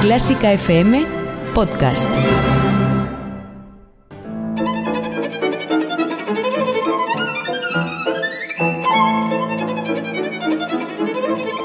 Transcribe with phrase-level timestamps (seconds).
[0.00, 1.04] Clásica FM
[1.56, 2.08] Podcast.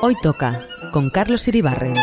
[0.02, 0.62] Hoy toca
[0.92, 1.94] con Carlos Iribarren.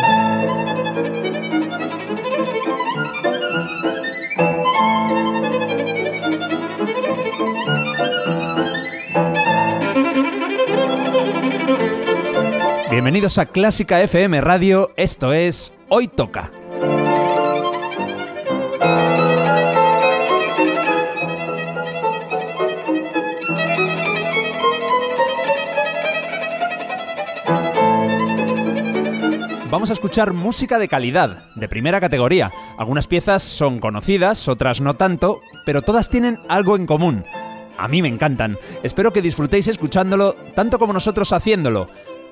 [12.89, 16.49] Bienvenidos a Clásica FM Radio, esto es Hoy Toca.
[29.69, 32.53] Vamos a escuchar música de calidad, de primera categoría.
[32.77, 37.25] Algunas piezas son conocidas, otras no tanto, pero todas tienen algo en común.
[37.77, 38.57] A mí me encantan.
[38.81, 41.89] Espero que disfrutéis escuchándolo tanto como nosotros haciéndolo.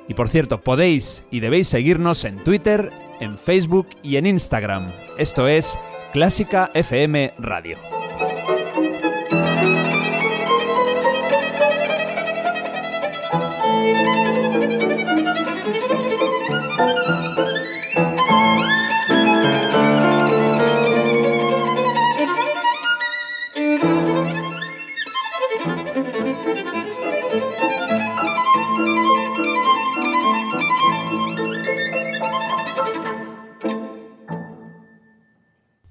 [0.10, 2.92] Y por cierto, podéis y debéis seguirnos en Twitter,
[3.22, 4.92] en Facebook y en Instagram.
[5.18, 5.78] Esto es
[6.12, 7.78] Clásica FM Radio.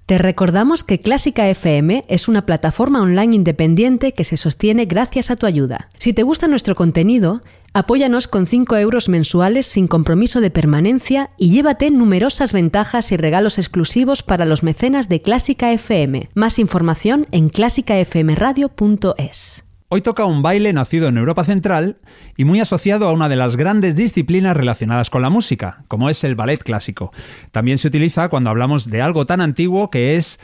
[0.09, 5.35] Te recordamos que Clásica FM es una plataforma online independiente que se sostiene gracias a
[5.35, 5.91] tu ayuda.
[5.99, 7.43] Si te gusta nuestro contenido,
[7.73, 13.59] apóyanos con 5 euros mensuales sin compromiso de permanencia y llévate numerosas ventajas y regalos
[13.59, 16.29] exclusivos para los mecenas de Clásica FM.
[16.33, 19.68] Más información en clásicafmradio.es.
[19.91, 21.97] Hoy toca un baile nacido en Europa Central
[22.37, 26.23] y muy asociado a una de las grandes disciplinas relacionadas con la música, como es
[26.23, 27.11] el ballet clásico.
[27.51, 30.39] También se utiliza cuando hablamos de algo tan antiguo que es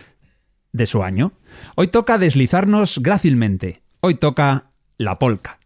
[0.71, 1.33] de su año.
[1.75, 3.83] Hoy toca deslizarnos grácilmente.
[3.99, 5.59] Hoy toca la polka.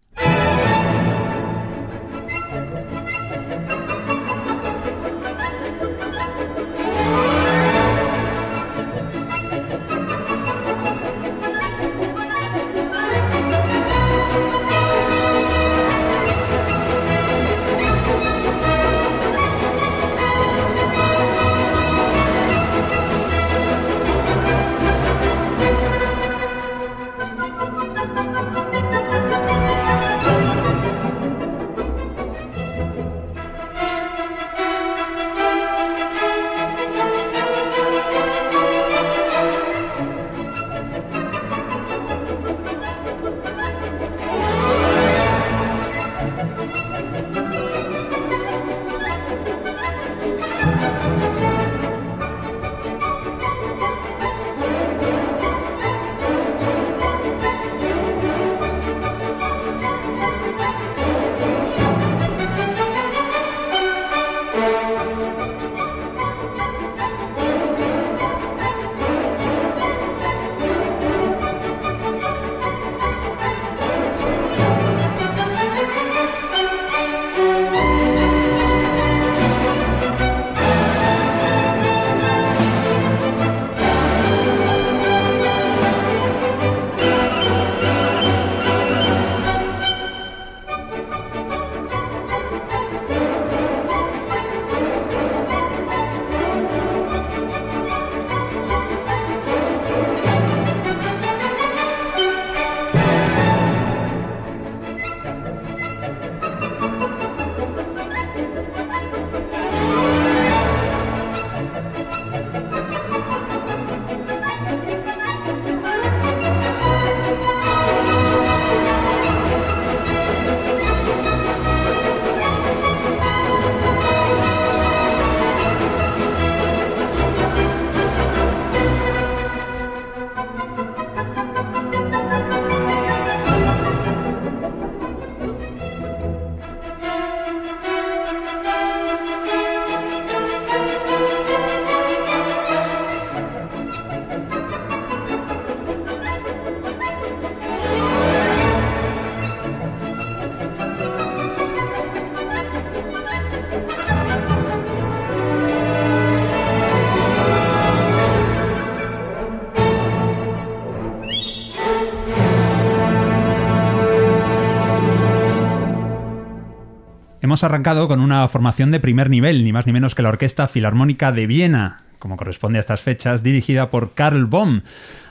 [167.60, 170.70] Hemos arrancado con una formación de primer nivel, ni más ni menos que la Orquesta
[170.70, 174.84] Filarmónica de Viena, como corresponde a estas fechas, dirigida por Karl Bohm.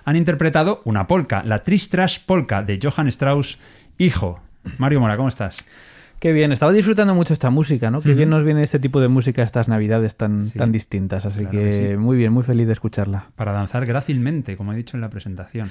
[0.04, 3.58] Han interpretado una polka, la Tristras Polka de Johann Strauss,
[3.96, 4.42] hijo.
[4.76, 5.64] Mario Mora, ¿cómo estás?
[6.20, 8.02] Qué bien, estaba disfrutando mucho esta música, ¿no?
[8.02, 11.96] Qué bien nos viene este tipo de música estas navidades tan, tan distintas, así que,
[11.96, 13.28] muy bien, muy feliz de escucharla.
[13.36, 15.70] Para danzar grácilmente, como he dicho en la presentación.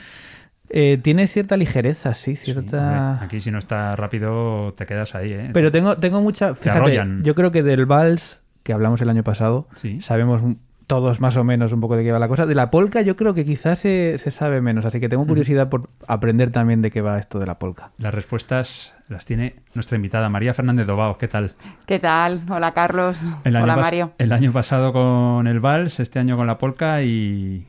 [0.69, 3.23] Eh, tiene cierta ligereza, sí, cierta...
[3.23, 5.49] aquí si no está rápido te quedas ahí, ¿eh?
[5.53, 6.55] Pero tengo, tengo mucha...
[6.55, 9.67] Fíjate, yo creo que del vals, que hablamos el año pasado,
[10.01, 10.41] sabemos
[10.87, 12.45] todos más o menos un poco de qué va la cosa.
[12.45, 15.89] De la polka yo creo que quizás se, sabe menos, así que tengo curiosidad por
[16.07, 17.91] aprender también de qué va esto de la polka.
[17.97, 21.17] Las respuestas las tiene nuestra invitada María Fernández Dobao.
[21.17, 21.53] ¿Qué tal?
[21.85, 22.41] ¿Qué tal?
[22.49, 23.21] Hola Carlos.
[23.45, 24.13] Hola Mario.
[24.17, 27.67] El año pasado con el vals, este año con la polka y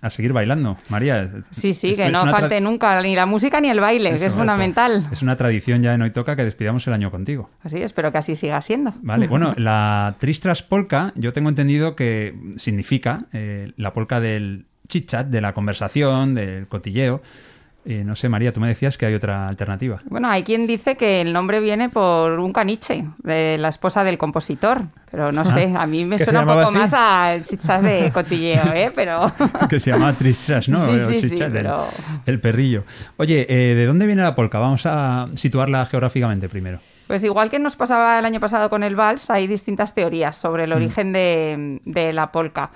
[0.00, 0.76] a seguir bailando.
[0.88, 1.30] María.
[1.50, 5.08] Sí, sí, que no falte nunca ni la música ni el baile, que es fundamental.
[5.12, 7.50] Es una tradición ya en Hoy Toca que despidamos el año contigo.
[7.62, 8.94] Así, espero que así siga siendo.
[9.02, 15.28] Vale, bueno, la Tristras Polka, yo tengo entendido que significa eh, la polka del chit-chat,
[15.28, 17.22] de la conversación, del cotilleo.
[17.84, 20.02] Eh, no sé, María, tú me decías que hay otra alternativa.
[20.04, 24.18] Bueno, hay quien dice que el nombre viene por un caniche, de la esposa del
[24.18, 28.74] compositor, pero no sé, a mí me suena un poco más al chichas de cotilleo,
[28.74, 28.92] ¿eh?
[28.94, 29.32] Pero...
[29.70, 30.86] que se llama Tristras, ¿no?
[30.86, 31.86] Sí, sí, sí, pero...
[32.26, 32.84] el, perrillo.
[33.16, 34.58] Oye, eh, ¿de dónde viene la polka?
[34.58, 36.80] Vamos a situarla geográficamente primero.
[37.06, 40.64] Pues igual que nos pasaba el año pasado con el vals, hay distintas teorías sobre
[40.64, 40.76] el mm.
[40.76, 42.70] origen de, de la polka.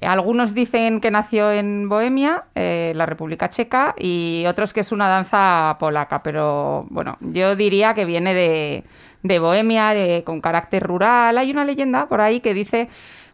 [0.00, 5.08] Algunos dicen que nació en Bohemia, eh, la República Checa, y otros que es una
[5.08, 9.94] danza polaca, pero bueno, yo diría que viene de, Bohemia,
[10.24, 11.38] con carácter rural.
[11.38, 12.88] Hay una leyenda por ahí que dice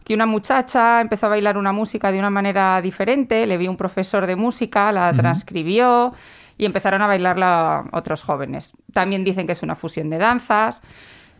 [0.04, 3.76] que una muchacha empezó a bailar una música de una manera diferente, le vio un
[3.76, 6.12] profesor de música, la transcribió
[6.58, 8.72] y empezaron a bailarla otros jóvenes.
[8.92, 10.82] También dicen que es una fusión de danzas.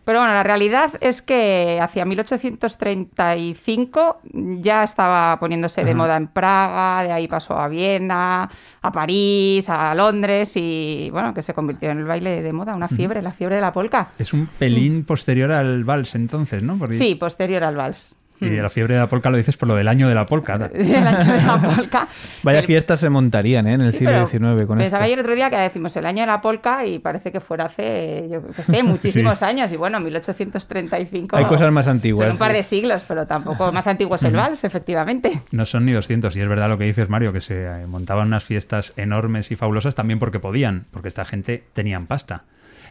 [0.05, 7.03] Pero bueno, la realidad es que hacia 1835 ya estaba poniéndose de moda en Praga,
[7.03, 8.49] de ahí pasó a Viena,
[8.81, 12.89] a París, a Londres y bueno, que se convirtió en el baile de moda, una
[12.89, 14.09] fiebre, la fiebre de la polka.
[14.17, 16.77] Es un pelín posterior al vals entonces, ¿no?
[16.91, 18.17] Sí, posterior al vals.
[18.43, 20.25] Y de la fiebre de la polca lo dices por lo del año de la
[20.25, 20.55] polca.
[20.73, 22.07] el año de la polca.
[22.43, 23.73] Vaya fiestas se montarían ¿eh?
[23.73, 26.41] en el siglo XIX con Pensaba ayer otro día que decimos el año de la
[26.41, 29.71] polca y parece que fuera hace, yo qué sé, muchísimos años.
[29.71, 31.35] Y bueno, 1835.
[31.35, 32.25] Hay cosas más antiguas.
[32.25, 35.41] Son un par de siglos, pero tampoco más antiguos el vals, efectivamente.
[35.51, 36.35] No son ni 200.
[36.35, 39.55] Y es verdad lo que dices, Mario, que se eh, montaban unas fiestas enormes y
[39.55, 42.43] fabulosas también porque podían, porque esta gente tenían pasta.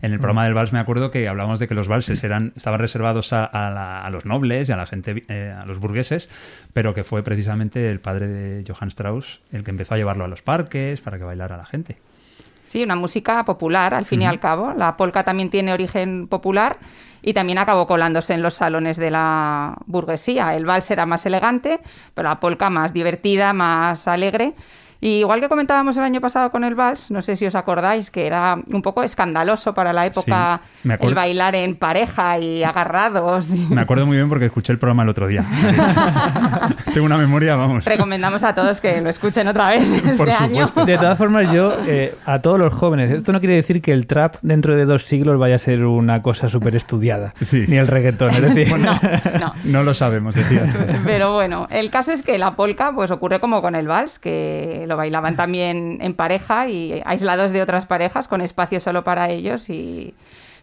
[0.03, 2.81] En el programa del vals me acuerdo que hablábamos de que los valses eran, estaban
[2.81, 6.29] reservados a, los nobles y a la gente, eh, a los burgueses,
[6.73, 10.29] pero que fue precisamente el padre de Johann Strauss el que empezó a llevarlo a
[10.29, 11.99] los parques para que bailara la gente.
[12.67, 14.73] Sí, una música popular, al fin y al cabo.
[14.77, 16.79] La polka también tiene origen popular
[17.21, 20.57] y también acabó colándose en los salones de la burguesía.
[20.57, 21.79] El vals era más elegante,
[22.15, 24.55] pero la polka más divertida, más alegre
[25.03, 28.27] igual que comentábamos el año pasado con el vals, no sé si os acordáis que
[28.27, 33.49] era un poco escandaloso para la época el bailar en pareja y agarrados.
[33.51, 35.45] Me acuerdo muy bien porque escuché el programa el otro día.
[36.95, 37.85] Tengo una memoria, vamos.
[37.85, 40.67] Recomendamos a todos que lo escuchen otra vez este año.
[40.87, 44.07] De todas formas, yo, eh, a todos los jóvenes, esto no quiere decir que el
[44.07, 48.31] trap dentro de dos siglos vaya a ser una cosa súper estudiada, ni el reggaetón.
[48.31, 48.79] Es decir...
[49.41, 49.83] no, no.
[49.83, 50.73] lo sabemos, decía.
[51.05, 54.85] Pero bueno, el caso es que la polka pues ocurre como con el vals, que
[54.93, 59.71] lo bailaban también en pareja y aislados de otras parejas con espacio solo para ellos
[59.71, 60.15] y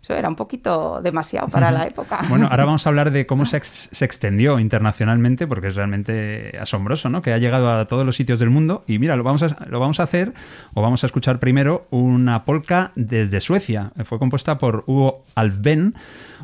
[0.01, 2.21] eso era un poquito demasiado para la época.
[2.29, 7.09] Bueno, ahora vamos a hablar de cómo se, se, extendió internacionalmente, porque es realmente asombroso,
[7.09, 7.21] ¿no?
[7.21, 8.83] Que ha llegado a todos los sitios del mundo.
[8.87, 10.33] Y mira, lo vamos a, lo vamos a hacer,
[10.73, 13.91] o vamos a escuchar primero, una polka desde Suecia.
[14.05, 15.95] Fue compuesta por Hugo Alfven,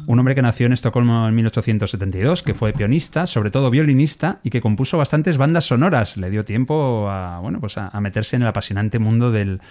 [0.08, 4.50] un hombre que nació en Estocolmo en 1872, que fue pianista, sobre todo violinista, y
[4.50, 6.18] que compuso bastantes bandas sonoras.
[6.18, 9.62] Le dio tiempo a, bueno, pues a meterse en el apasionante mundo del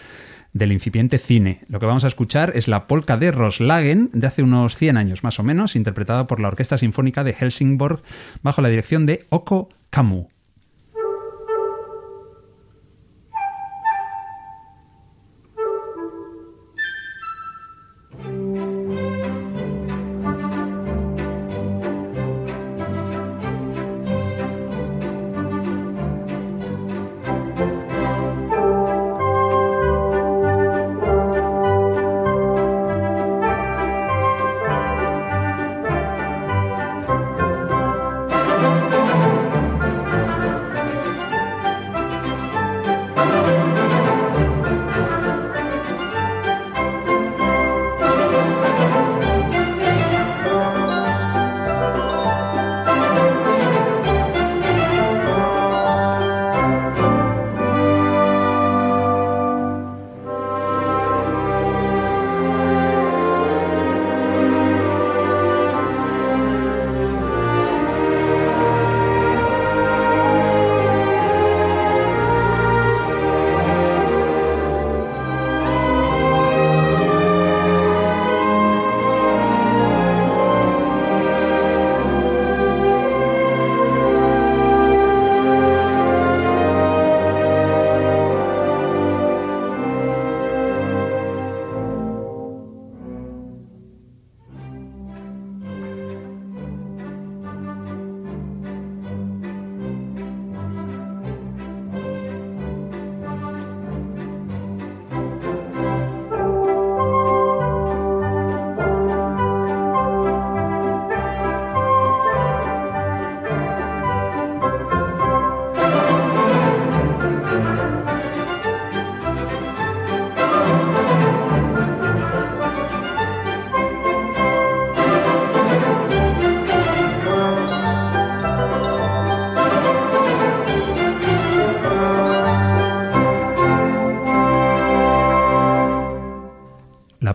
[0.54, 1.60] del incipiente cine.
[1.68, 5.22] Lo que vamos a escuchar es la polka de Roslagen de hace unos 100 años
[5.22, 8.02] más o menos, interpretada por la Orquesta Sinfónica de Helsingborg
[8.42, 10.28] bajo la dirección de Oko Kamu.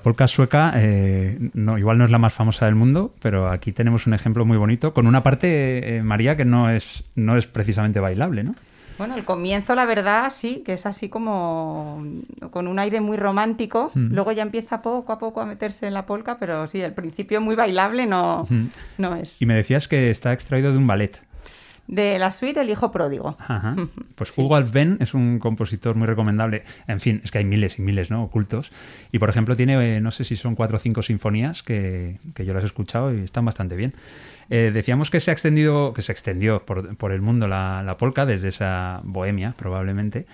[0.01, 4.07] Polka sueca, eh, no, igual no es la más famosa del mundo, pero aquí tenemos
[4.07, 7.99] un ejemplo muy bonito con una parte, eh, María, que no es, no es precisamente
[7.99, 8.55] bailable, ¿no?
[8.99, 12.03] Bueno, el comienzo, la verdad, sí, que es así como
[12.51, 13.91] con un aire muy romántico.
[13.93, 14.13] Mm.
[14.13, 17.39] Luego ya empieza poco a poco a meterse en la polka, pero sí, el principio
[17.39, 18.65] muy bailable no, mm.
[18.97, 19.41] no es.
[19.41, 21.21] Y me decías que está extraído de un ballet
[21.89, 23.35] de la suite El Hijo Pródigo.
[24.15, 26.63] Pues Hugo Alfven es un compositor muy recomendable.
[26.87, 28.23] En fin, es que hay miles y miles, ¿no?
[28.23, 28.69] Ocultos.
[29.13, 32.53] Y por ejemplo, tiene, eh, no sé si son cuatro o cinco sinfonías que, yo
[32.53, 33.93] las he escuchado y están bastante bien.
[34.49, 38.49] Eh, decíamos que se ha extendido, que se extendió por, el mundo la, polka desde
[38.49, 40.25] esa bohemia, probablemente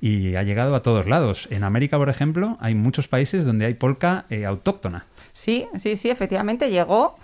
[0.00, 1.48] y ha llegado a todos lados.
[1.50, 5.06] En América, por ejemplo, hay muchos países donde hay polka eh, autóctona.
[5.32, 7.16] Sí, sí, sí, efectivamente llegó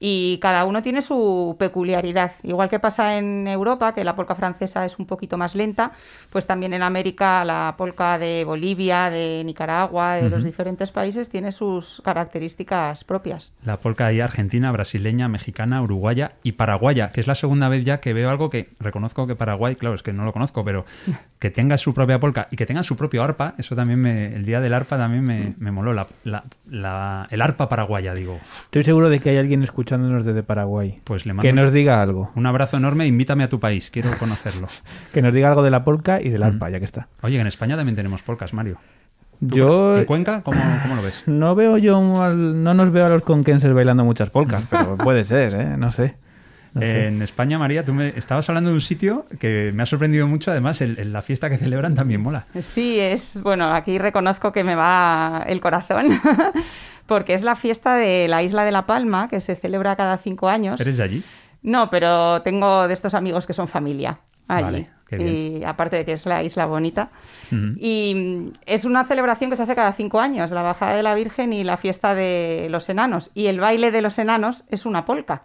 [0.00, 2.32] y cada uno tiene su peculiaridad.
[2.42, 5.92] Igual que pasa en Europa, que la polca francesa es un poquito más lenta,
[6.30, 11.52] pues también en América la polca de Bolivia, de Nicaragua, de los diferentes países tiene
[11.52, 13.52] sus características propias.
[13.64, 18.00] La polca ahí argentina, brasileña, mexicana, uruguaya y paraguaya, que es la segunda vez ya
[18.00, 20.84] que veo algo que reconozco que Paraguay, claro, es que no lo conozco, pero
[21.38, 24.44] que tenga su propia polca y que tenga su propio arpa, eso también me, el
[24.44, 28.38] día del arpa también me, me moló, la, la, el arpa paraguaya, digo.
[28.64, 31.00] Estoy seguro de que hay alguien escuchándonos desde Paraguay.
[31.04, 32.30] Pues le mando que nos diga algo.
[32.34, 34.68] Un abrazo enorme, invítame a tu país, quiero conocerlo.
[35.12, 36.72] que nos diga algo de la polca y del arpa, mm.
[36.72, 37.08] ya que está.
[37.22, 38.78] Oye, en España también tenemos polcas, Mario.
[39.40, 40.42] Yo, ¿En Cuenca?
[40.42, 40.58] ¿Cómo,
[40.96, 41.22] lo ves?
[41.26, 45.54] No veo yo, no nos veo a los conquenses bailando muchas polcas, pero puede ser,
[45.54, 45.76] ¿eh?
[45.76, 46.16] No sé.
[46.74, 50.50] En España, María, tú me estabas hablando de un sitio que me ha sorprendido mucho,
[50.50, 52.46] además el, la fiesta que celebran también mola.
[52.60, 56.08] Sí, es, bueno, aquí reconozco que me va el corazón,
[57.06, 60.48] porque es la fiesta de la isla de La Palma, que se celebra cada cinco
[60.48, 60.80] años.
[60.80, 61.22] ¿Eres de allí?
[61.62, 64.86] No, pero tengo de estos amigos que son familia allí.
[65.10, 67.10] Y aparte de que es la isla bonita.
[67.50, 71.52] Y es una celebración que se hace cada cinco años, la bajada de la Virgen
[71.52, 73.30] y la fiesta de los enanos.
[73.34, 75.42] Y el baile de los enanos es una polca.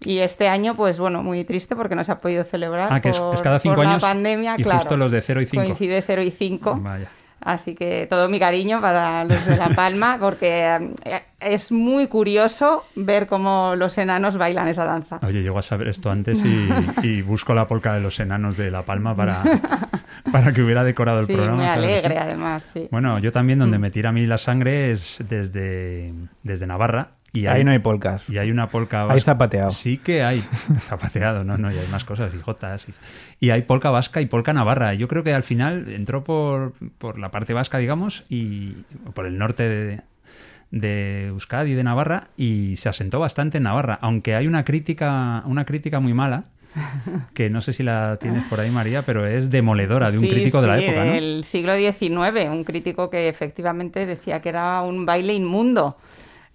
[0.00, 3.10] Y este año, pues bueno, muy triste porque no se ha podido celebrar ah, que
[3.10, 4.56] es, cada cinco por años la pandemia.
[4.58, 5.64] Y claro, justo los de 0 y 5.
[5.64, 6.80] Coincide 0 y 5.
[6.80, 7.08] Vaya.
[7.44, 12.84] Así que todo mi cariño para los de La Palma, porque eh, es muy curioso
[12.94, 15.18] ver cómo los enanos bailan esa danza.
[15.22, 16.42] Oye, llego a saber esto antes
[17.02, 19.42] y, busco la polca de los enanos de La Palma para,
[20.32, 21.56] para que hubiera decorado el programa.
[21.56, 22.66] Muy alegre, además.
[22.90, 23.80] Bueno, yo también, donde mm.
[23.80, 27.10] me tira a mí la sangre es desde, desde Navarra
[27.46, 28.22] ahí no hay polcas.
[28.28, 29.14] Y hay una polca vasca.
[29.14, 29.70] Hay zapateado.
[29.70, 30.44] Sí que hay.
[30.88, 32.86] Zapateado, no, no, y hay más cosas, y jotas.
[33.40, 34.94] Y, hay polca vasca y polca navarra.
[34.94, 39.38] Yo creo que al final entró por, por la parte vasca, digamos, y por el
[39.38, 40.00] norte de,
[40.70, 43.98] de Euskadi, de Navarra, y se asentó bastante en Navarra.
[44.00, 46.44] Aunque hay una crítica, una crítica muy mala,
[47.34, 50.60] que no sé si la tienes por ahí, María, pero es demoledora de un crítico
[50.60, 51.12] de la época, ¿no?
[51.12, 55.96] Del siglo XIX, un crítico que efectivamente decía que era un baile inmundo.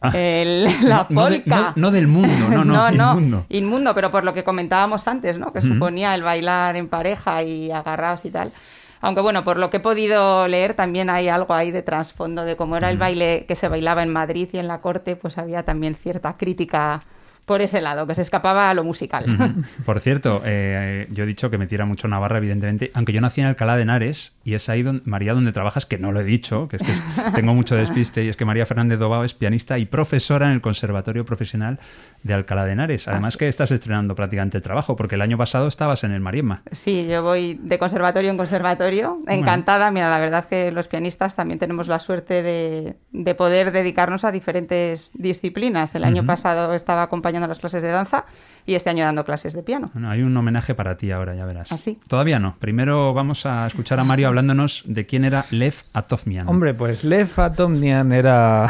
[0.02, 0.12] Ah.
[0.84, 1.74] la polka.
[1.76, 3.46] No, del mundo, no, no, inmundo.
[3.50, 5.52] inmundo, pero por lo que comentábamos antes, ¿no?
[5.52, 8.54] Que suponía el bailar en pareja y agarrados y tal.
[9.02, 12.58] Aunque bueno, por lo que he podido leer, también hay algo ahí de trasfondo de
[12.58, 15.64] cómo era el baile que se bailaba en Madrid y en la corte, pues había
[15.64, 17.04] también cierta crítica
[17.50, 19.26] por ese lado, que se escapaba a lo musical.
[19.84, 23.42] Por cierto, eh, yo he dicho que me tira mucho Navarra, evidentemente, aunque yo nací
[23.42, 26.24] en Alcalá de Henares y es ahí, donde, María, donde trabajas, que no lo he
[26.24, 26.94] dicho, que es que
[27.34, 30.62] tengo mucho despiste, y es que María Fernández Dobao es pianista y profesora en el
[30.62, 31.80] Conservatorio Profesional
[32.22, 33.08] de Alcalá de Henares.
[33.08, 36.62] Además que estás estrenando prácticamente el trabajo, porque el año pasado estabas en el Mariemma.
[36.72, 39.90] Sí, yo voy de conservatorio en conservatorio, encantada.
[39.90, 45.12] Mira, la verdad que los pianistas también tenemos la suerte de, poder dedicarnos a diferentes
[45.16, 45.96] disciplinas.
[45.96, 48.26] El año pasado estaba acompañando las clases de danza
[48.66, 49.90] y este año dando clases de piano.
[49.94, 51.72] Bueno, hay un homenaje para ti ahora, ya verás.
[51.72, 51.98] ¿Así?
[52.02, 52.56] ¿Ah, Todavía no.
[52.60, 56.48] Primero vamos a escuchar a Mario hablándonos de quién era Lev Atovmian.
[56.48, 58.68] Hombre, pues Lev Atovmian era...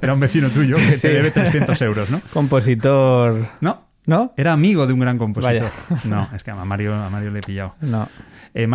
[0.00, 2.20] era un vecino tuyo que te debe 300 euros, ¿no?
[2.32, 3.46] Compositor...
[3.60, 3.91] No.
[4.04, 4.32] ¿No?
[4.36, 5.70] Era amigo de un gran compositor.
[6.04, 7.74] No, es que a Mario, a Mario le he pillado.
[7.80, 8.08] No.
[8.54, 8.68] Eh,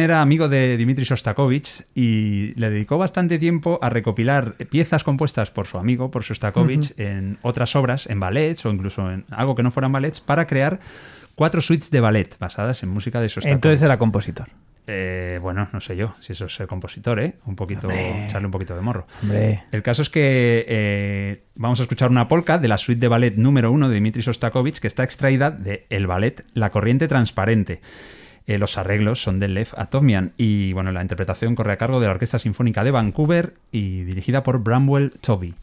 [0.00, 5.66] era amigo de Dmitri Shostakovich y le dedicó bastante tiempo a recopilar piezas compuestas por
[5.66, 9.70] su amigo, por Shostakovich, en otras obras, en ballets o incluso en algo que no
[9.70, 10.80] fueran ballets, para crear
[11.34, 13.54] cuatro suites de ballet basadas en música de Shostakovich.
[13.54, 14.48] Entonces era compositor.
[14.86, 17.36] Eh, bueno, no sé yo si eso es ser compositor, ¿eh?
[17.46, 19.06] Un poquito, echarle un poquito de morro.
[19.72, 23.36] El caso es que eh, vamos a escuchar una polka de la suite de ballet
[23.36, 27.80] número uno de Dmitri Shostakovich que está extraída del el ballet La corriente transparente.
[28.46, 32.06] Eh, los arreglos son de Lev Atomian y bueno, la interpretación corre a cargo de
[32.06, 35.54] la Orquesta Sinfónica de Vancouver y dirigida por Bramwell Tovey.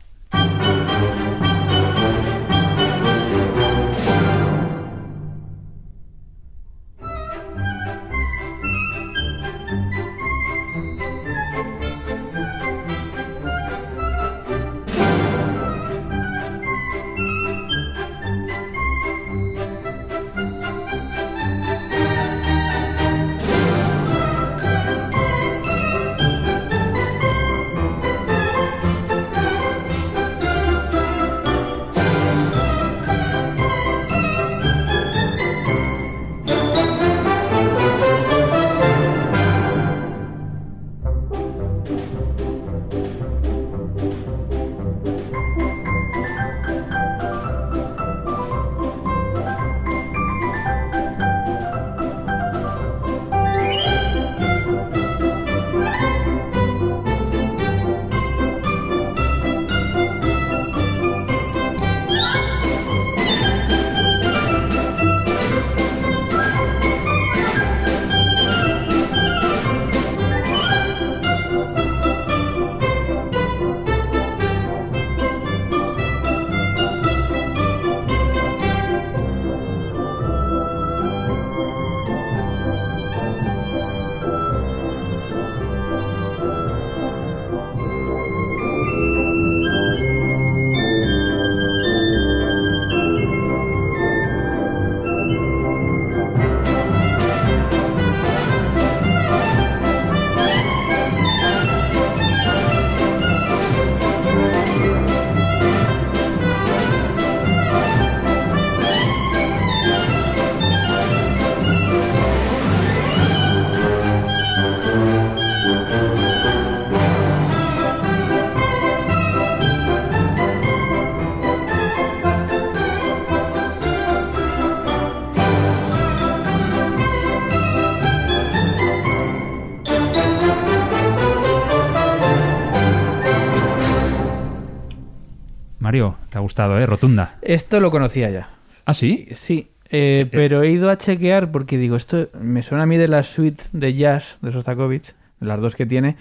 [135.81, 136.85] Mario, te ha gustado, ¿eh?
[136.85, 137.39] Rotunda.
[137.41, 138.49] Esto lo conocía ya.
[138.85, 139.27] ¿Ah, sí?
[139.33, 143.07] Sí, eh, pero he ido a chequear porque digo, esto me suena a mí de
[143.07, 146.17] las suites de jazz de Sostakovich, las dos que tiene.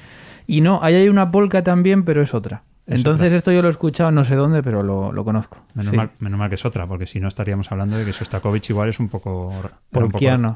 [0.47, 2.63] Y no, ahí hay una polka también, pero es otra.
[2.87, 5.59] Entonces esto yo lo he escuchado no sé dónde, pero lo, conozco.
[5.75, 8.99] Menos, mal, que es otra, porque si no estaríamos hablando de que Sostakovich igual es
[8.99, 9.55] un poco,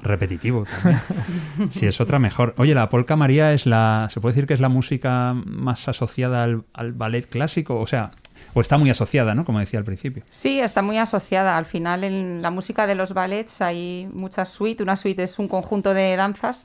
[0.03, 1.71] repetitivo también.
[1.71, 2.55] si es otra, mejor.
[2.57, 4.09] Oye, la polka María es la...
[4.11, 7.79] ¿Se puede decir que es la música más asociada al, al ballet clásico?
[7.79, 8.11] O sea,
[8.55, 9.45] o está muy asociada, ¿no?
[9.45, 10.23] Como decía al principio.
[10.31, 11.59] Sí, está muy asociada.
[11.59, 14.83] Al final, en la música de los ballets hay muchas suites.
[14.83, 16.65] Una suite es un conjunto de danzas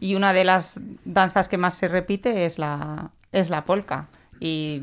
[0.00, 4.08] y una de las danzas que más se repite es la, es la polka.
[4.40, 4.82] Y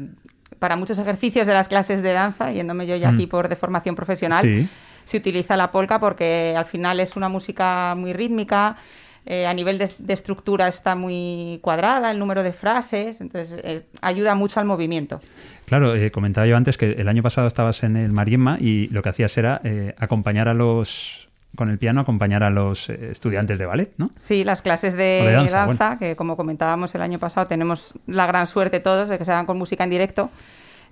[0.60, 3.30] para muchos ejercicios de las clases de danza, yéndome yo ya aquí mm.
[3.30, 4.68] por de formación profesional,
[5.04, 8.78] se utiliza la polka porque al final es una música muy rítmica
[9.26, 14.36] eh, a nivel de, estructura está muy cuadrada, el número de frases, entonces eh, ayuda
[14.36, 15.20] mucho al movimiento.
[15.66, 19.02] Claro, eh, comentaba yo antes que el año pasado estabas en el Mariemma y lo
[19.02, 19.62] que hacías era
[19.98, 21.24] acompañar a los
[21.56, 24.10] con el piano acompañar a los estudiantes de ballet, ¿no?
[24.18, 28.82] Sí, las clases de, danza, que como comentábamos el año pasado, tenemos la gran suerte
[28.82, 30.30] todos de que se hagan con música en directo.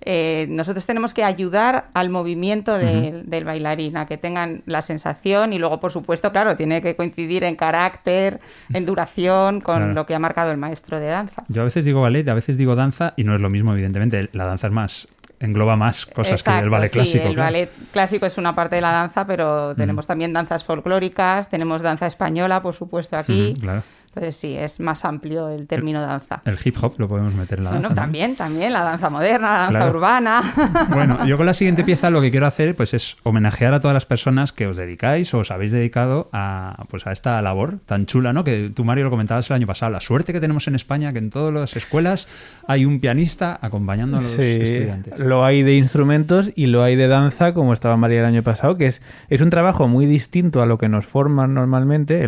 [0.05, 5.59] Eh, nosotros tenemos que ayudar al movimiento del bailarín, a que tengan la sensación y
[5.59, 8.39] luego, por supuesto, claro, tiene que coincidir en carácter,
[8.73, 11.43] en duración, con lo que ha marcado el maestro de danza.
[11.47, 14.29] Yo a veces digo ballet, a veces digo danza y no es lo mismo, evidentemente.
[14.33, 15.07] La danza es más
[15.39, 17.27] engloba más cosas que el ballet clásico.
[17.27, 21.81] el ballet clásico es una parte de la danza, pero tenemos también danzas folclóricas, tenemos
[21.81, 23.55] danza española, por supuesto, aquí.
[23.59, 23.83] claro.
[24.15, 26.41] Entonces sí, es más amplio el término danza.
[26.45, 27.95] El hip hop lo podemos meter en la danza.
[27.95, 30.43] también, también, la danza moderna, la danza urbana.
[30.93, 33.93] Bueno, yo con la siguiente pieza lo que quiero hacer pues es homenajear a todas
[33.93, 38.05] las personas que os dedicáis o os habéis dedicado a, pues, a esta labor tan
[38.05, 38.43] chula, ¿no?
[38.43, 39.91] Que tú, Mario, lo comentabas el año pasado.
[39.91, 42.27] La suerte que tenemos en España que en todas las escuelas
[42.67, 45.17] hay un pianista acompañando a los sí, estudiantes.
[45.17, 48.77] Lo hay de instrumentos y lo hay de danza, como estaba María el año pasado,
[48.77, 52.25] que es, es un trabajo muy distinto a lo que nos forman normalmente.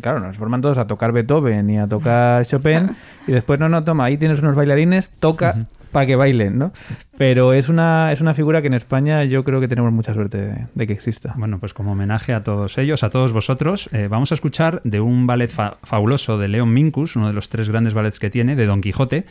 [0.00, 2.90] claro, nos forman todos a tocar Beethoven y a tocar Chopin
[3.26, 6.72] y después no, no, toma, ahí tienes unos bailarines, toca para que bailen, ¿no?
[7.16, 10.66] Pero es una, es una figura que en España yo creo que tenemos mucha suerte
[10.74, 11.32] de, que exista.
[11.36, 15.00] Bueno, pues como homenaje a todos ellos, a todos vosotros, eh, vamos a escuchar de
[15.00, 18.66] un ballet fabuloso de Leon Minkus, uno de los tres grandes ballets que tiene, de
[18.66, 19.24] Don Quijote,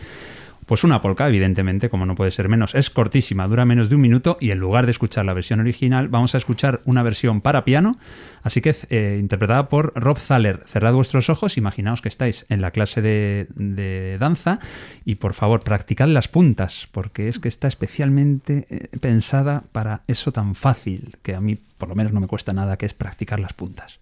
[0.66, 2.76] pues una polka, evidentemente, como no puede ser menos.
[2.76, 6.08] Es cortísima, dura menos de un minuto y en lugar de escuchar la versión original,
[6.08, 7.98] vamos a escuchar una versión para piano,
[8.44, 10.64] así que eh, interpretada por Rob Thaler.
[10.66, 14.60] Cerrad vuestros ojos, imaginaos que estáis en la clase de, de, danza
[15.06, 20.32] y por favor practicad las puntas, porque es que está especialmente eh, pensada para eso
[20.32, 23.40] tan fácil, que a mí por lo menos no me cuesta nada, que es practicar
[23.40, 24.00] las puntas.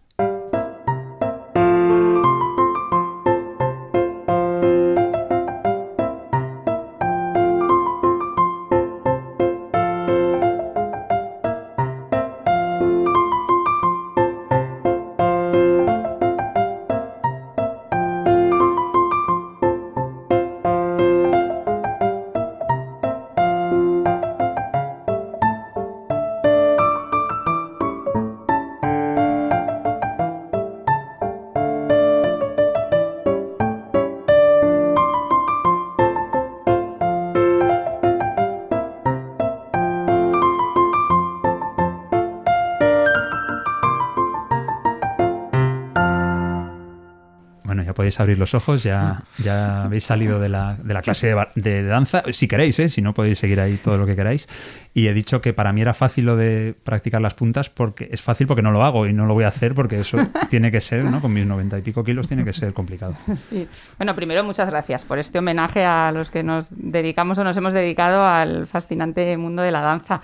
[48.20, 52.48] Abrir los ojos, ya, ya habéis salido de la, de la clase de, danza, si
[52.48, 52.90] queréis, ¿eh?
[52.90, 54.48] si no podéis seguir ahí todo lo que queráis.
[54.94, 58.22] Y he dicho que para mí era fácil lo de practicar las puntas porque es
[58.22, 60.18] fácil porque no lo hago y no lo voy a hacer porque eso
[60.50, 61.22] tiene que ser, ¿no?
[61.22, 63.16] Con mis noventa y pico kilos tiene que ser complicado.
[63.38, 63.68] Sí.
[63.98, 67.74] Bueno, primero muchas gracias por este homenaje a los que nos dedicamos o nos hemos
[67.74, 70.22] dedicado al fascinante mundo de la danza.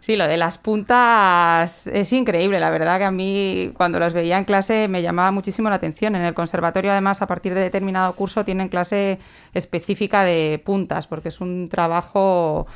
[0.00, 2.60] Sí, lo de las puntas es increíble.
[2.60, 6.14] La verdad que a mí cuando las veía en clase me llamaba muchísimo la atención.
[6.14, 9.18] En el conservatorio además a partir de determinado curso tienen clase
[9.52, 12.66] específica de puntas porque es un trabajo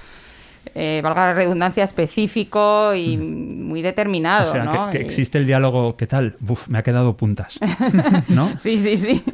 [0.74, 3.68] eh, valga la redundancia, específico y mm.
[3.68, 4.50] muy determinado.
[4.50, 6.36] O sea, que, existe el diálogo, ¿qué tal?
[6.46, 7.58] Uf, me ha quedado puntas.
[8.28, 8.50] ¿No?
[8.58, 9.24] sí, sí, sí.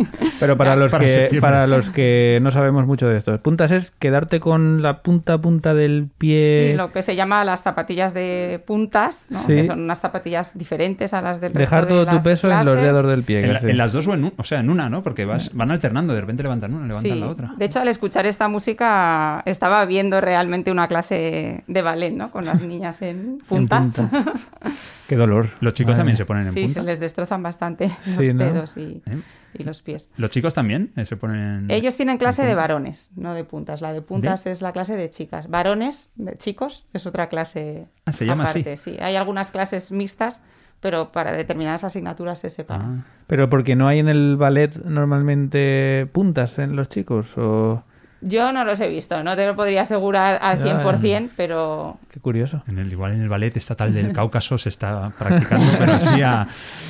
[0.41, 4.41] Pero para los, que, para los que no sabemos mucho de esto, puntas es quedarte
[4.41, 6.71] con la punta a punta del pie.
[6.71, 9.47] Sí, lo que se llama las zapatillas de puntas, ¿no?
[9.47, 13.07] que son unas zapatillas diferentes a las del Dejar todo tu peso en los dedos
[13.07, 13.45] del pie.
[13.45, 15.03] En, las dos o en, o sea, en una, ¿no?
[15.03, 17.55] Porque vas, van alternando, de repente levantan una, levantan la otra.
[17.57, 21.26] De hecho, al escuchar esta música estaba viendo realmente una clase
[21.67, 22.31] de, ballet, ¿no?
[22.31, 23.95] Con las niñas en puntas.
[25.09, 25.49] Qué dolor.
[25.61, 26.81] Los chicos también se ponen en sí, punta.
[26.81, 29.23] Sí, se les destrozan bastante los dedos y, ¿Eh?
[29.55, 30.11] y, los pies.
[30.17, 33.81] ¿Los chicos también eh, se ponen en Ellos tienen clase de varones, no de puntas.
[33.81, 35.49] La de puntas es la clase de chicas.
[35.49, 38.73] Varones, de chicos, es otra clase ah, se llama aparte.
[38.73, 38.93] así.
[38.93, 40.43] Sí, hay algunas clases mixtas
[40.81, 43.05] pero para determinadas asignaturas se separan.
[43.05, 43.11] Ah.
[43.27, 47.83] Pero porque no hay en el ballet normalmente puntas en los chicos o
[48.21, 51.99] yo no los he visto, no te lo podría asegurar al 100%, pero...
[52.11, 52.63] Qué curioso.
[52.67, 56.23] En el, igual en el ballet estatal del Cáucaso se está practicando, pero así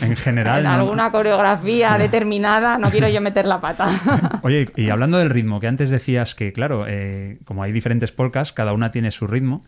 [0.01, 0.61] en general...
[0.61, 4.41] En alguna coreografía determinada, no quiero yo meter la pata.
[4.43, 8.53] Oye, y hablando del ritmo, que antes decías que, claro, eh, como hay diferentes polcas,
[8.53, 9.63] cada una tiene su ritmo.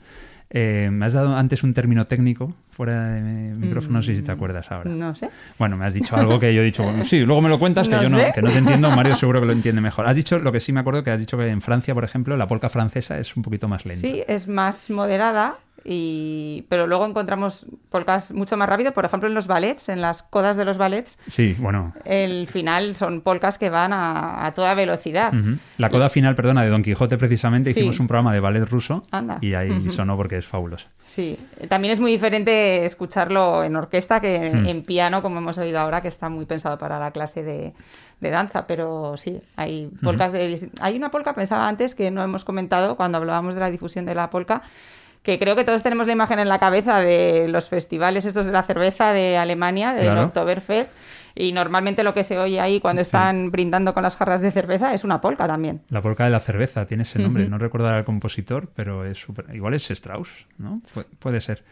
[0.51, 4.33] Eh, me has dado antes un término técnico fuera de micrófono, no sé si te
[4.33, 4.91] mm, acuerdas ahora.
[4.91, 5.29] No sé.
[5.59, 7.95] Bueno, me has dicho algo que yo he dicho, sí, luego me lo cuentas, que
[7.95, 10.07] yo no, que no te entiendo, Mario seguro que lo entiende mejor.
[10.07, 12.37] Has dicho, lo que sí me acuerdo, que has dicho que en Francia, por ejemplo,
[12.37, 14.01] la polca francesa es un poquito más lenta.
[14.01, 15.59] Sí, es más moderada
[15.91, 20.23] y, pero luego encontramos polcas mucho más rápido, por ejemplo en los ballets, en las
[20.23, 21.19] codas de los ballets.
[21.29, 21.95] Sí, bueno.
[22.05, 25.33] El final son polcas que van a, toda velocidad.
[25.79, 29.03] La coda final, perdona, de Don Quijote precisamente hicimos un programa de ballet ruso
[29.41, 30.89] y ahí sonó porque es fabuloso.
[31.07, 31.39] Sí,
[31.71, 34.67] también es muy diferente escucharlo en orquesta que hmm.
[34.67, 37.73] en piano, como hemos oído ahora, que está muy pensado para la clase de,
[38.21, 40.71] danza, pero sí, hay polcas de...
[40.81, 44.15] Hay una polca, pensaba antes, que no hemos comentado cuando hablábamos de la difusión de
[44.15, 44.61] la polca,
[45.29, 48.53] que creo que todos tenemos la imagen en la cabeza de los festivales estos de
[48.53, 50.91] la cerveza de Alemania, del Oktoberfest,
[51.35, 54.95] y normalmente lo que se oye ahí cuando están brindando con las jarras de cerveza
[54.95, 55.83] es una polca también.
[55.91, 59.55] La polca de la cerveza tiene ese nombre, no recuerdo el compositor, pero es super...
[59.55, 60.81] igual es Strauss, ¿no?
[61.19, 61.63] puede ser.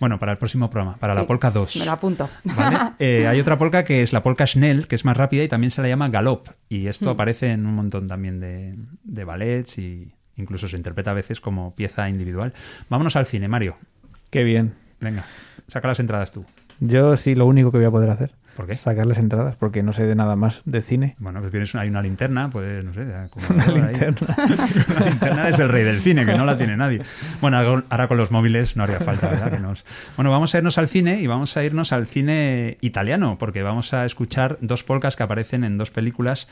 [0.00, 1.76] Bueno, para el próximo programa, para la polca 2.
[1.76, 2.28] Me lo apunto.
[2.98, 5.70] Eh, hay otra polca que es la polca Schnell, que es más rápida y también
[5.70, 8.74] se la llama galop, y esto aparece en un montón también de,
[9.04, 12.52] de ballets y Incluso se interpreta a veces como pieza individual.
[12.88, 13.76] Vámonos al cine, Mario.
[14.30, 14.74] Qué bien.
[15.00, 15.24] Venga,
[15.68, 16.44] saca las entradas tú.
[16.80, 18.32] Yo sí, lo único que voy a poder hacer.
[18.56, 18.76] ¿Por qué?
[18.76, 21.16] Sacar las entradas, porque no sé de nada más de cine.
[21.18, 23.02] Bueno, que tienes hay una linterna, pues no sé.
[23.50, 24.36] una linterna.
[24.96, 27.02] una linterna es el rey del cine, que no la tiene nadie.
[27.40, 29.50] Bueno, ahora con los móviles no haría falta, ¿verdad?
[29.50, 29.84] Que nos...
[30.16, 33.92] Bueno, vamos a irnos al cine y vamos a irnos al cine italiano, porque vamos
[33.92, 36.48] a escuchar dos polcas que aparecen en dos películas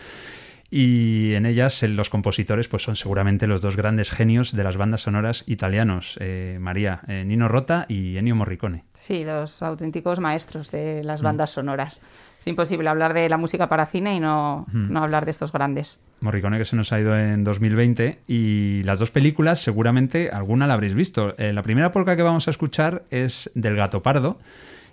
[0.74, 5.02] y en ellas los compositores pues son seguramente los dos grandes genios de las bandas
[5.02, 8.84] sonoras italianos, eh, María, eh, Nino Rota y Ennio Morricone.
[8.98, 11.24] Sí, los auténticos maestros de las mm.
[11.24, 12.00] bandas sonoras.
[12.40, 14.90] Es imposible hablar de la música para cine y no, mm.
[14.90, 16.00] no hablar de estos grandes.
[16.22, 20.72] Morricone que se nos ha ido en 2020 y las dos películas seguramente alguna la
[20.72, 21.34] habréis visto.
[21.36, 24.38] Eh, la primera polka que vamos a escuchar es del Gato Pardo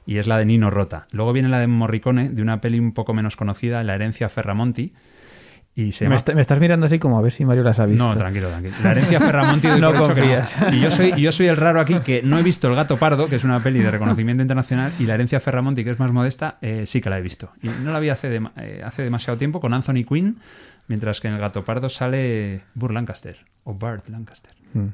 [0.06, 1.08] y es la de Nino Rota.
[1.12, 4.92] Luego viene la de Morricone de una peli un poco menos conocida, La herencia Ferramonti
[6.08, 8.08] me, estás mirando así como a ver si Mario las ha visto.
[8.08, 8.76] No, tranquilo, tranquilo.
[8.84, 10.58] La herencia Ferramonti no confías.
[10.72, 13.28] Y yo soy, yo soy el raro aquí que no he visto El gato pardo,
[13.28, 16.58] que es una peli de reconocimiento internacional, y la herencia Ferramonti, que es más modesta,
[16.62, 17.52] eh, sí que la he visto.
[17.62, 20.38] Y no la vi hace, eh, hace demasiado tiempo con Anthony Quinn,
[20.88, 24.54] mientras que en El gato pardo sale Burt Lancaster, o Bart Lancaster.
[24.74, 24.88] Mm.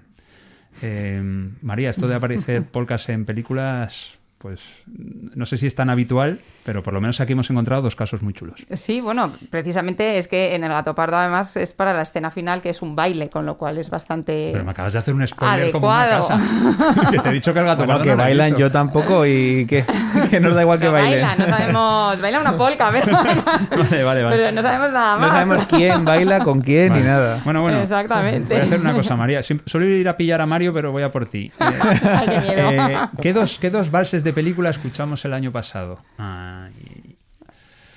[0.81, 6.39] Eh, María, esto de aparecer polcas en películas, pues no sé si es tan habitual,
[6.63, 8.65] pero por lo menos aquí hemos encontrado dos casos muy chulos.
[8.73, 12.61] Sí, bueno, precisamente es que en el gato pardo además es para la escena final
[12.61, 14.49] que es un baile, con lo cual es bastante.
[14.51, 16.39] Pero me acabas de hacer un spoiler como una casa.
[17.11, 19.85] que te he dicho que el gato pardo que bailan yo tampoco y que,
[20.29, 21.25] que nos da igual que bailen.
[21.25, 22.21] Baila, no sabemos.
[22.21, 23.13] Baila una polca, pero.
[23.89, 24.35] vale, vale, vale.
[24.35, 25.31] Pero no sabemos nada más.
[25.31, 27.41] No sabemos quién baila con quién ni nada.
[27.45, 27.81] Bueno, bueno.
[27.81, 28.53] Exactamente.
[28.53, 29.41] Voy a hacer una cosa, María.
[29.43, 31.51] Suelo ir a pillar a Mario, pero voy a por ti.
[31.59, 32.71] Ay, qué miedo.
[32.71, 35.99] Eh, ¿qué, dos, ¿Qué dos valses de película escuchamos el año pasado?
[36.17, 37.15] Ay.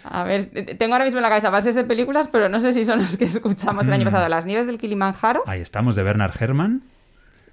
[0.05, 0.47] A ver,
[0.79, 3.17] tengo ahora mismo en la cabeza bases de películas, pero no sé si son los
[3.17, 4.07] que escuchamos el año mm.
[4.07, 4.29] pasado.
[4.29, 5.43] Las nieves del Kilimanjaro.
[5.47, 6.83] Ahí estamos, de Bernard Herrmann.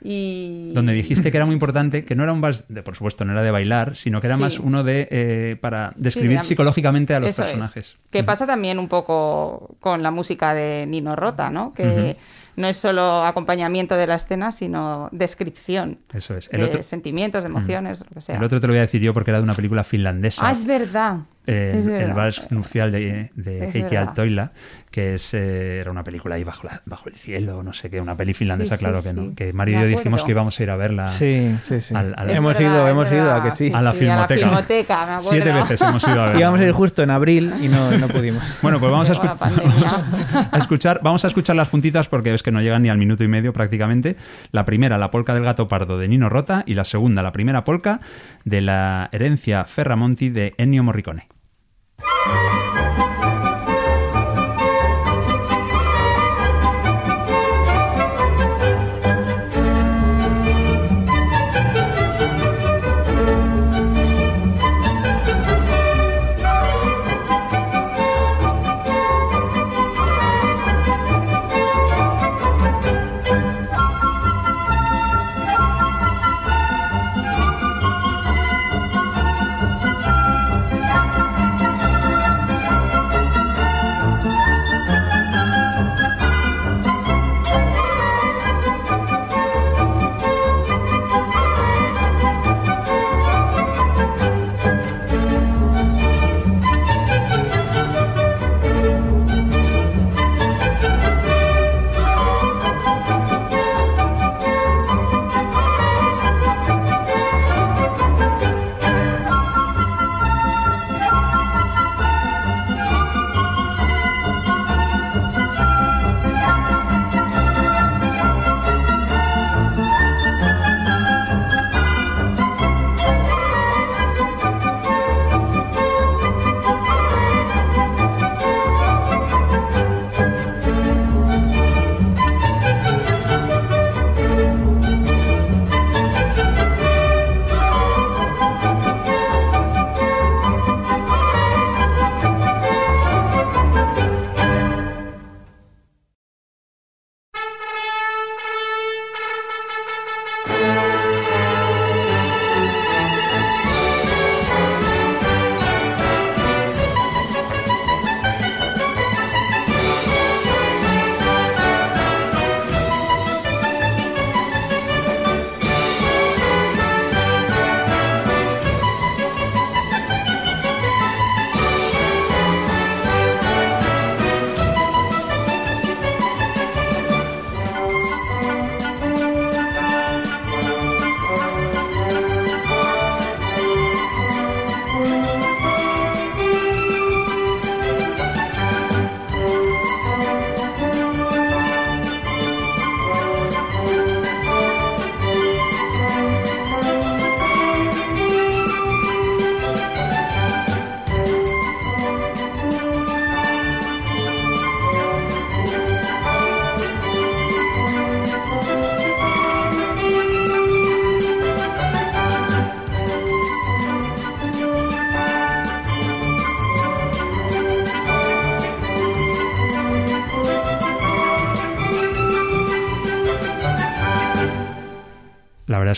[0.02, 0.72] Y...
[0.74, 3.32] Donde dijiste que era muy importante, que no era un vals, de, por supuesto, no
[3.32, 7.36] era de bailar, sino que era más uno de eh, para describir psicológicamente a los
[7.36, 7.98] personajes.
[8.12, 11.74] Que pasa también un poco con la música de Nino Rota, ¿no?
[11.74, 12.18] Que
[12.56, 16.00] no es solo acompañamiento de la escena, sino descripción.
[16.14, 16.50] Eso es.
[16.50, 18.38] de sentimientos, de emociones, lo que sea.
[18.38, 20.48] El otro te lo voy a decir yo porque era de una película finlandesa.
[20.48, 21.20] Ah, es verdad.
[21.48, 24.52] Eh, el vals nupcial de, de Heikki Altoila,
[24.96, 28.16] que es, eh, era una película ahí bajo, bajo el cielo, no sé qué, una
[28.16, 29.36] peli finlandesa, claro que no.
[29.36, 31.10] Que Mario y yo dijimos que íbamos a ir a verla.
[31.10, 31.94] Sí, sí, sí.
[32.30, 33.74] hemos ido, hemos ido a que sí.
[33.76, 34.24] A la filmoteca.
[34.24, 35.30] A la filmoteca me acuerdo.
[35.32, 36.40] Siete veces hemos ido a verla.
[36.40, 38.42] Íbamos a ir justo en abril y no, no pudimos.
[38.62, 39.38] Bueno, pues vamos a,
[40.52, 43.26] a, escuchar, vamos a escuchar las puntitas porque es que no llegan ni al minuto
[43.26, 44.16] y medio prácticamente.
[44.52, 47.66] La primera, la polca del gato pardo de Nino Rota, y la segunda, la primera
[47.66, 48.00] polca
[48.46, 51.28] de la herencia Ferramonti de Ennio Morricone.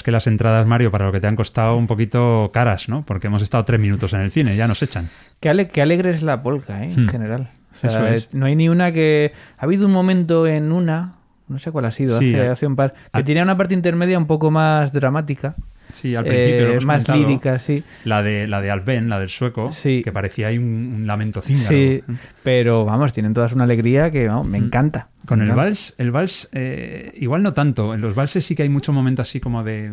[0.07, 3.03] Que las entradas, Mario, para lo que te han costado un poquito caras, ¿no?
[3.05, 5.09] Porque hemos estado tres minutos en el cine, ya nos echan.
[5.41, 6.93] Qué, alegre es la polka, ¿eh?
[6.93, 7.09] En hmm.
[7.09, 7.49] general.
[8.31, 9.33] No hay ni una que...
[9.57, 11.15] Ha habido un momento en una,
[11.49, 14.27] no sé cuál ha sido, hace, hace, un par, que tenía una parte intermedia un
[14.27, 15.55] poco más dramática.
[15.91, 16.69] Sí, al principio.
[16.69, 17.83] Eh, más lírica, sí.
[18.05, 21.67] La de, la de Alben, la del sueco, que parecía ahí un, lamento cíngaro.
[21.67, 22.01] Sí,
[22.43, 24.63] pero vamos, tienen todas una alegría que me mm.
[24.63, 25.09] encanta.
[25.27, 27.93] Con el vals, el vals, eh, igual no tanto.
[27.93, 29.91] En los valses sí que hay mucho momento así como de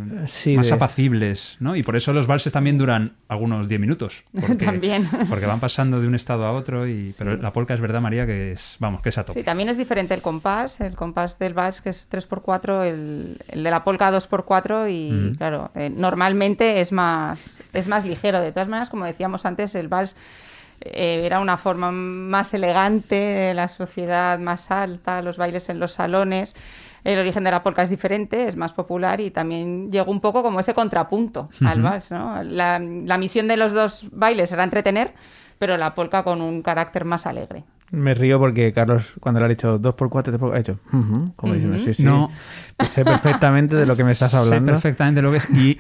[0.55, 1.75] más apacibles, ¿no?
[1.75, 4.23] Y por eso los valses también duran algunos 10 minutos.
[4.33, 5.09] Porque, también.
[5.29, 6.87] Porque van pasando de un estado a otro.
[6.87, 9.41] y Pero la polka es verdad, María, que es, vamos, que es a tope.
[9.41, 10.81] Sí, también es diferente el compás.
[10.81, 15.73] El compás del vals que es 3x4, el, el de la polka 2x4 y, claro,
[15.75, 18.41] eh, normalmente es más, es más ligero.
[18.41, 20.15] De todas maneras, como decíamos antes, el vals
[20.81, 25.93] eh, era una forma más elegante de la sociedad más alta, los bailes en los
[25.93, 26.55] salones.
[27.05, 30.43] El origen de la polka es diferente, es más popular y también llegó un poco
[30.43, 32.11] como ese contrapunto al vals.
[32.11, 32.43] ¿no?
[32.43, 35.13] La, la misión de los dos bailes era entretener,
[35.59, 37.65] pero la polka con un carácter más alegre.
[37.95, 40.79] Me río porque Carlos, cuando le ha dicho 2x4, ha hecho,
[41.37, 42.03] como diciendo, sí, sí.
[42.03, 42.31] No.
[42.83, 44.67] Sé perfectamente de lo que me estás hablando.
[44.67, 45.49] Sé perfectamente lo que es.
[45.51, 45.77] Y,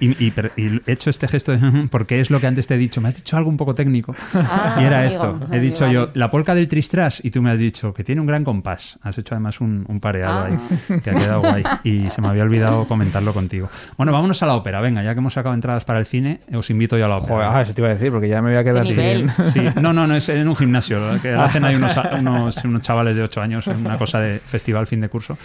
[0.56, 3.00] he hecho este gesto de, porque es lo que antes te he dicho.
[3.00, 4.14] Me has dicho algo un poco técnico.
[4.34, 5.40] Ah, y era esto.
[5.50, 8.26] He dicho yo, la polca del tristras, y tú me has dicho que tiene un
[8.26, 8.98] gran compás.
[9.02, 10.96] Has hecho además un, pareado ahí, ah.
[11.02, 11.64] que ha quedado guay.
[11.82, 13.68] Y se me había olvidado comentarlo contigo.
[13.96, 14.80] Bueno, vámonos a la ópera.
[14.80, 17.56] Venga, ya que hemos sacado entradas para el cine, os invito yo a la ópera.
[17.56, 19.30] ah, eso te iba a decir, porque ya me voy a quedar sin...
[19.44, 19.60] Sí.
[19.80, 21.00] No, no, no, es en un gimnasio.
[21.20, 25.08] Que hacen ahí unos unos, chavales de 8 años una cosa de festival fin de
[25.08, 25.38] curso.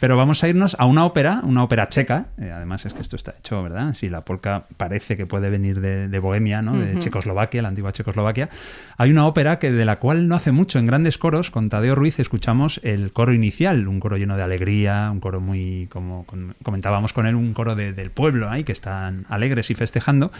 [0.00, 2.26] Pero vamos a irnos a una ópera, una ópera checa.
[2.38, 3.94] Eh, además es que esto está hecho, ¿verdad?
[3.94, 6.78] Si la polka parece que puede venir de, Bohemia, ¿no?
[6.78, 8.48] De Checoslovaquia, la antigua Checoslovaquia.
[8.96, 11.94] Hay una ópera que de la cual no hace mucho en grandes coros, con Tadeo
[11.94, 16.24] Ruiz escuchamos el coro inicial, un coro lleno de alegría, un coro muy, como
[16.62, 20.32] comentábamos con él, un coro del pueblo ahí que están alegres y festejando.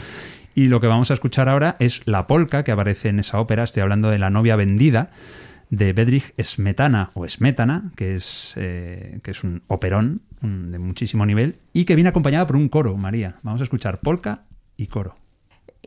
[0.55, 3.63] Y lo que vamos a escuchar ahora es la polka que aparece en esa ópera.
[3.63, 5.11] Estoy hablando de La novia vendida
[5.71, 11.57] de Bedrich Smetana o Smetana, que es, eh, que es un operón de muchísimo nivel
[11.73, 13.37] y que viene acompañada por un coro, María.
[13.43, 14.43] Vamos a escuchar polka
[14.77, 15.17] y coro.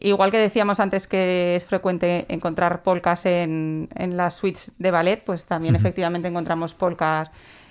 [0.02, 5.24] Igual que decíamos antes que es frecuente encontrar polcas en, en las suites de ballet,
[5.26, 7.30] pues también efectivamente encontramos polcas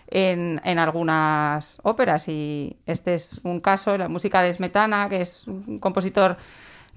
[0.09, 5.47] en, en, algunas óperas y este es un caso, la música de Smetana, que es
[5.47, 6.37] un compositor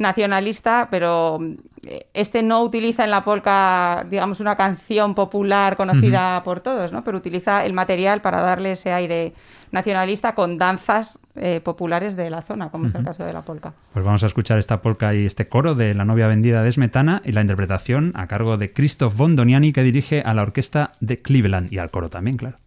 [0.02, 1.40] nacionalista, pero
[1.86, 7.04] eh, este no utiliza en la polka, digamos, una canción popular conocida por todos, ¿no?
[7.04, 9.34] Pero utiliza el material para darle ese aire
[9.72, 13.74] nacionalista con danzas eh, populares de la zona, como es el caso de la polka.
[13.94, 17.22] Pues vamos a escuchar esta polka y este coro de La novia vendida de Smetana
[17.24, 21.72] y la interpretación a cargo de Christoph Bondoniani que dirige a la orquesta de Cleveland
[21.72, 22.58] y al coro también, claro.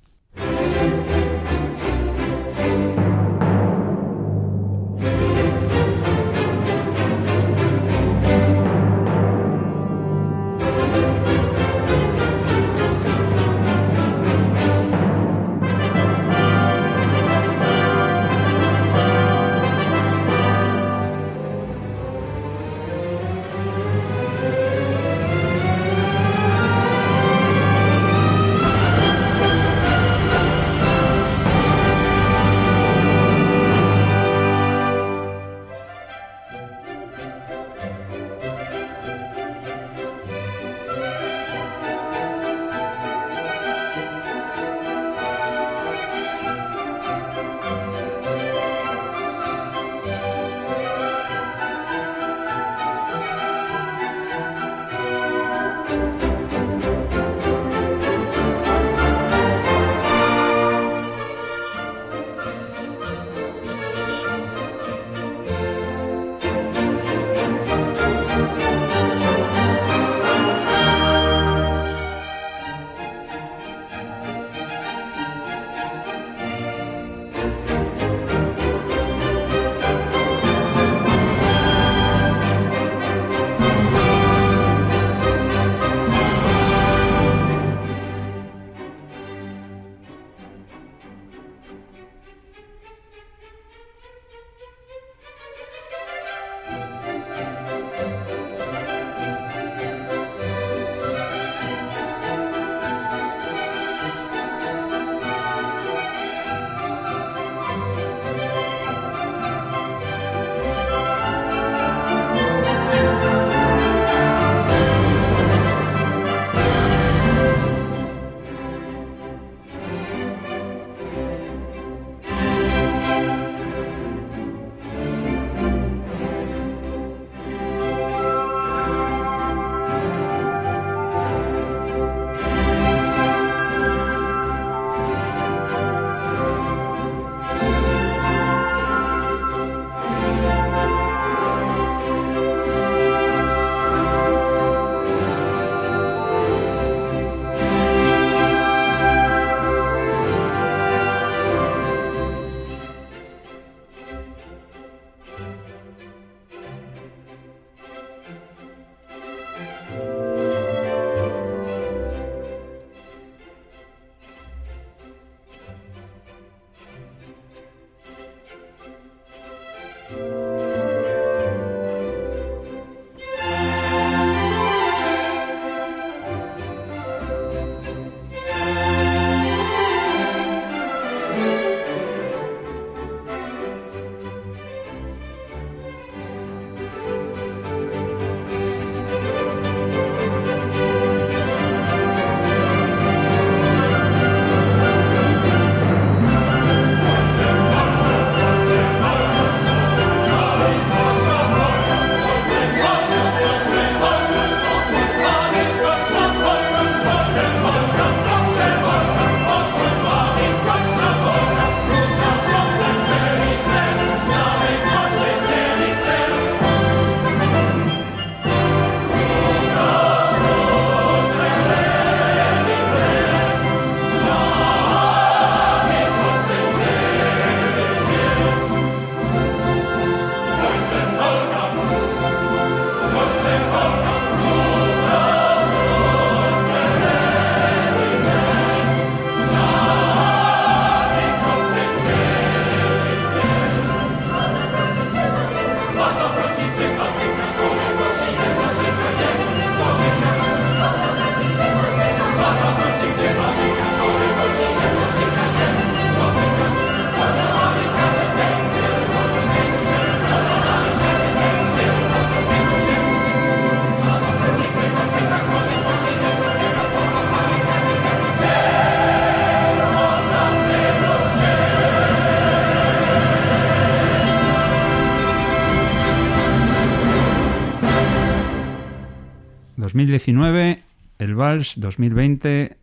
[279.95, 280.79] 2019,
[281.21, 282.77] el Vals, 2020.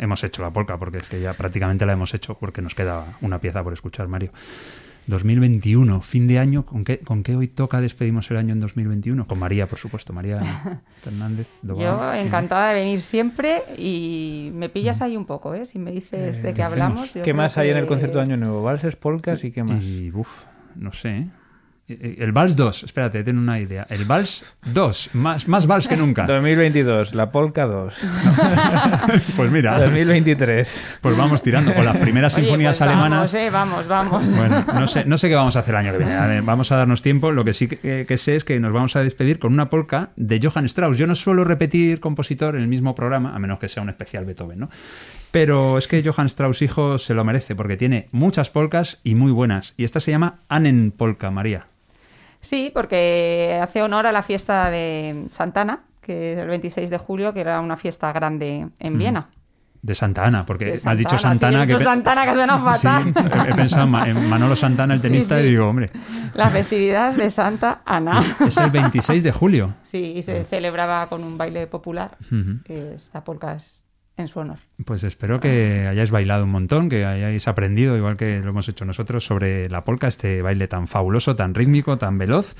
[0.00, 3.04] hemos hecho la polka porque es que ya prácticamente la hemos hecho porque nos queda
[3.20, 4.32] una pieza por escuchar, Mario.
[5.06, 9.24] 2021, fin de año, ¿con qué, ¿con qué hoy toca despedimos el año en 2021?
[9.28, 10.40] Con María, por supuesto, María
[11.02, 11.46] Fernández.
[11.62, 15.64] Yo encantada de venir siempre y me pillas ahí un poco, ¿eh?
[15.64, 17.12] Si me dices de qué hablamos.
[17.12, 18.64] ¿Qué más hay en el concierto de Año Nuevo?
[18.64, 19.84] Valses, polcas y qué más.
[19.84, 20.28] Y, uf,
[20.74, 21.26] no sé, ¿eh?
[21.92, 23.86] Eh, eh, el Vals 2, espérate, tengo una idea.
[23.90, 26.26] El Vals 2, más, más Vals que nunca.
[26.26, 27.94] 2022, la Polka 2.
[29.36, 29.78] pues mira.
[29.78, 30.98] 2023.
[31.00, 33.32] Pues vamos tirando con las primeras sinfonías pues alemanas.
[33.32, 34.36] Vamos, eh, vamos, vamos.
[34.36, 36.40] Bueno, no sé, no sé qué vamos a hacer el año que viene.
[36.40, 37.30] vamos a darnos tiempo.
[37.32, 40.10] Lo que sí que, que, sé es que nos vamos a despedir con una polka
[40.16, 40.96] de Johann Strauss.
[40.96, 44.24] Yo no suelo repetir compositor en el mismo programa, a menos que sea un especial
[44.24, 44.70] Beethoven, ¿no?
[45.30, 49.32] Pero es que Johann Strauss hijo se lo merece porque tiene muchas polcas y muy
[49.32, 49.74] buenas.
[49.76, 51.71] Y esta se llama Annen Polka, María.
[52.42, 57.32] Sí, porque hace honor a la fiesta de Santana, que es el 26 de julio,
[57.32, 59.30] que era una fiesta grande en Viena.
[59.80, 61.66] De Santa Ana, porque has dicho Santana.
[61.66, 63.08] que Santana que suena fatal.
[63.48, 65.86] he, pensado en Manolo Santana, el tenista, y digo, hombre.
[66.34, 68.20] La festividad de Santa Ana.
[68.46, 69.74] Es, el 26 de julio.
[69.82, 72.16] Sí, y se celebraba con un baile popular.
[72.68, 73.84] esta polka es
[74.16, 74.58] en su honor.
[74.84, 78.84] Pues espero que hayáis bailado un montón, que hayáis aprendido, igual que lo hemos hecho
[78.84, 82.54] nosotros, sobre la polka, este baile tan fabuloso, tan rítmico, tan veloz.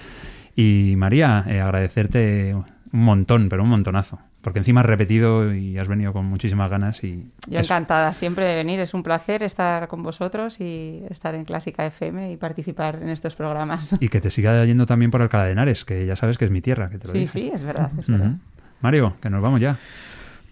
[0.56, 4.18] Y María, eh, agradecerte un montón, pero un montonazo.
[4.42, 7.04] Porque encima has repetido y has venido con muchísimas ganas.
[7.04, 8.80] y Yo encantada siempre de venir.
[8.80, 13.36] Es un placer estar con vosotros y estar en Clásica FM y participar en estos
[13.36, 13.96] programas.
[14.00, 16.50] Y que te siga yendo también por Alcalá de Henares, que ya sabes que es
[16.50, 16.90] mi tierra.
[16.90, 17.92] Que te lo sí, sí, es verdad.
[17.96, 18.32] Es verdad.
[18.80, 19.78] Mario, que nos vamos ya.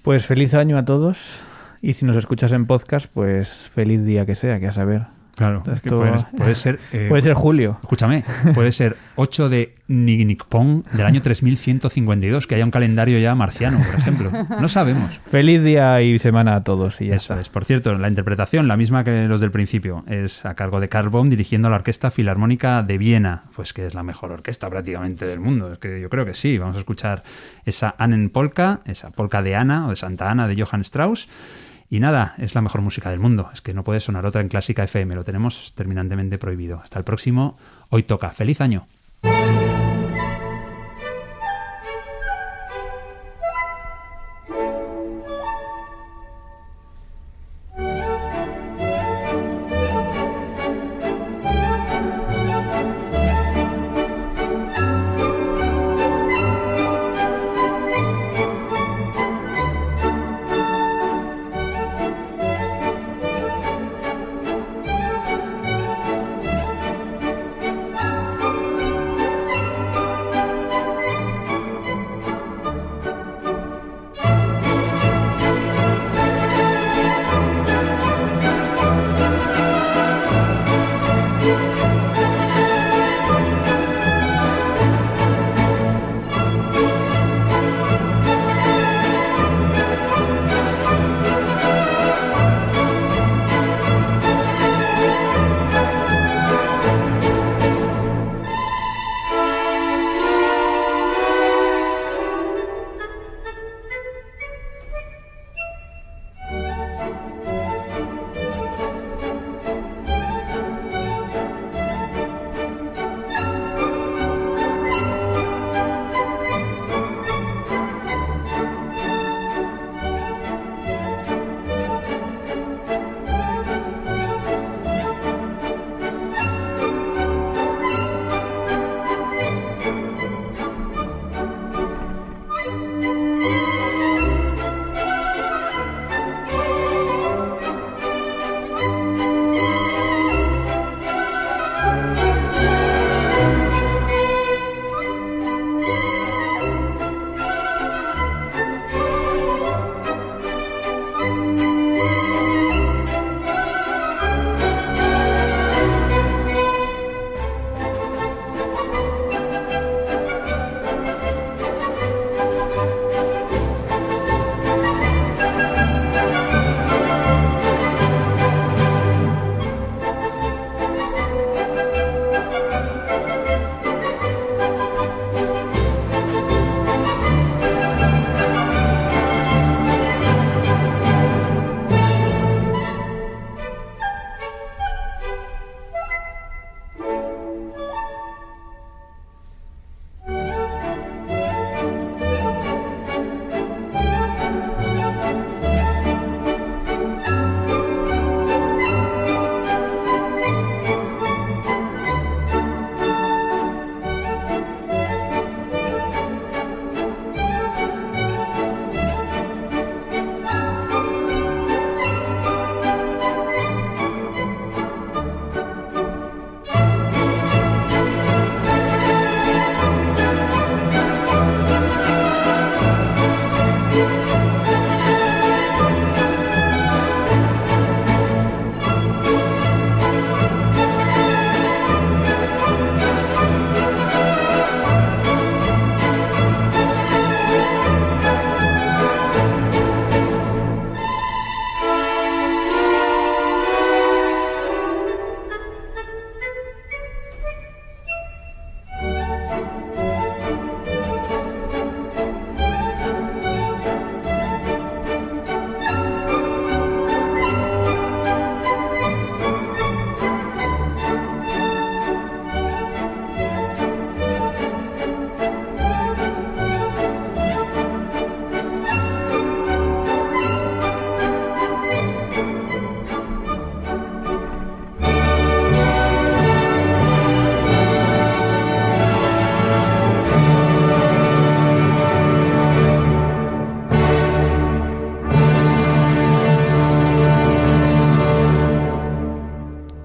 [0.03, 1.43] Pues feliz año a todos
[1.83, 5.20] y si nos escuchas en podcast, pues feliz día que sea, que a saber.
[5.37, 6.81] Claro, es que puede, ser...
[6.93, 7.79] Eh, puede ser julio.
[7.83, 8.25] Escúchame,
[8.55, 13.95] puede ser 8 de Nignipong del año 3152, que haya un calendario ya marciano, por
[13.95, 14.31] ejemplo.
[14.61, 15.21] No sabemos.
[15.31, 17.01] Feliz día y semana a todos.
[17.01, 17.49] Y Eso es.
[17.49, 21.11] Por cierto, la interpretación, la misma que los del principio, es a cargo de Karl
[21.11, 25.41] Baum dirigiendo la Orquesta Filarmónica de Viena, pues que es la mejor orquesta prácticamente del
[25.41, 25.73] mundo.
[25.73, 26.59] Es que yo creo que sí.
[26.59, 27.23] Vamos a escuchar
[27.65, 31.29] esa Annen Polka, esa polka de Ana o de Santa Ana de Johann Strauss.
[31.93, 33.51] Y nada, es la mejor música del mundo.
[33.53, 35.17] Es que no puede sonar otra en Clásica FM.
[35.17, 36.81] Lo tenemos terminantemente prohibido.
[36.81, 37.59] Hasta el próximo.
[37.89, 38.31] Hoy toca.
[38.31, 38.87] ¡Feliz año!